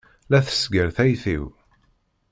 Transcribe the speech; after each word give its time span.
La 0.31 0.39
tesgar 0.47 0.89
tayet-iw. 0.95 1.43